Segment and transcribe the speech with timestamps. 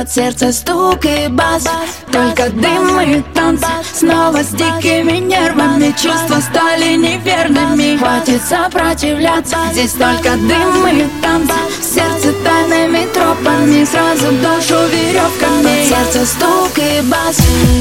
[0.00, 1.64] Под сердце стук и бас.
[2.10, 5.90] Только дым и танцы Снова с дикими нервами.
[5.90, 9.58] Чувства стали неверными Хватит сопротивляться.
[9.72, 11.52] Здесь только дым и танцы
[11.82, 13.84] Сердце тайными тропами.
[13.84, 15.64] Сразу душу веревками.
[15.64, 17.36] Под сердце стук и бас.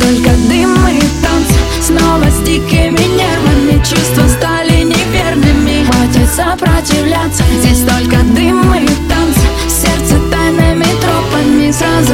[0.00, 3.78] Только дым и танцы Снова с дикими нервами.
[3.78, 7.42] Чувства стали неверными Хватит сопротивляться.
[7.58, 9.03] Здесь только дым и танцы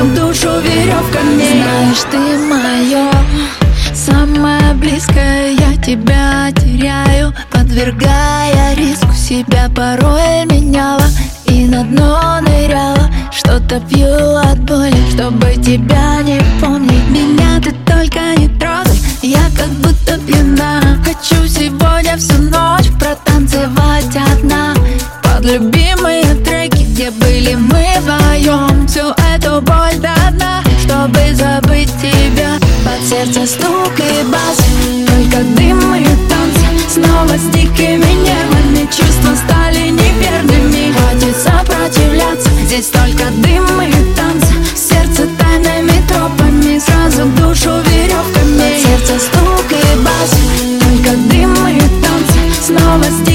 [0.00, 3.10] Сразу душу веревками Знаешь, ты мое
[3.94, 5.52] Самое близкое.
[5.52, 9.12] Я тебя теряю Подвергая риску.
[9.12, 11.04] Себя Порой меняла
[11.46, 13.10] И на дно ныряла.
[13.30, 17.08] Что-то пью от боли Чтобы тебя не помнить.
[17.10, 20.80] Меня ты только не трогай Я как будто пьяна.
[21.04, 24.69] Хочу сегодня всю ночь Протанцевать одна
[25.40, 32.58] Под любимые треки Где были мы вдвоем Всю эту боль до дна Чтобы забыть тебя.
[32.84, 34.58] Под сердце стук и бас
[35.06, 40.92] Только дым и танцы Снова с дикими нервами Чувства стали неверными.
[40.92, 49.24] Хватит сопротивляться Здесь только дым и танцы Сердце тайными тропами Сразу душу веревками Под сердце
[49.24, 50.34] стук и бас
[50.80, 53.29] Только дым и танцы Снова с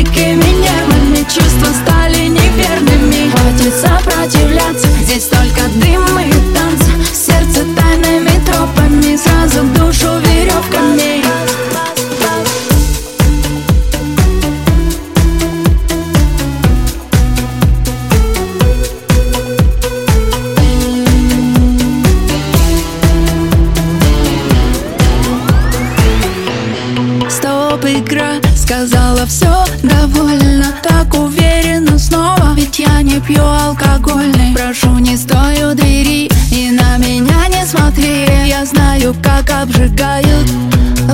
[28.66, 30.66] сказала все довольно.
[30.82, 34.54] Так уверенно снова, ведь я не пью алкогольный.
[34.56, 38.26] Прошу, не стой у двери и на меня не смотри.
[38.48, 40.50] Я знаю, как обжигают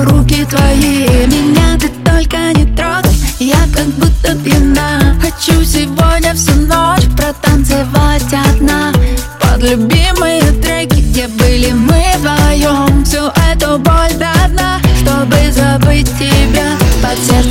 [0.00, 1.26] руки твои.
[1.26, 5.16] Меня ты только не трогай, я как будто пьяна.
[5.20, 8.92] Хочу сегодня всю ночь протанцевать одна.
[9.40, 10.31] Под любимые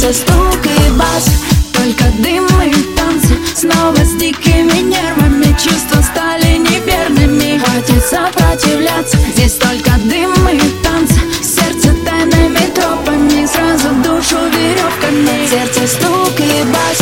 [0.01, 1.29] сердце стук и бас,
[1.73, 3.37] только дым и танцы.
[3.55, 7.59] Снова с дикими нервами чувства стали неверными.
[7.59, 11.19] Хватит сопротивляться, здесь только дым и танцы.
[11.43, 15.47] Сердце тайными тропами, сразу душу веревками.
[15.47, 16.97] Сердце стук и бас,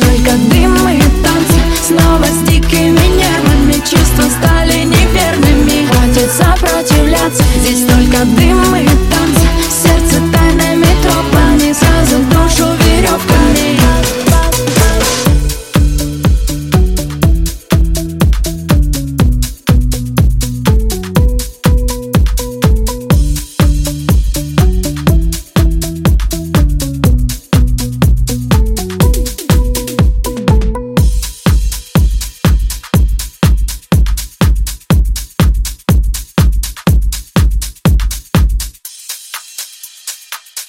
[0.00, 1.60] только дым и танцы.
[1.82, 5.86] Снова с дикими нервами чувства стали неверными.
[5.86, 8.83] Хватит сопротивляться, здесь только дым и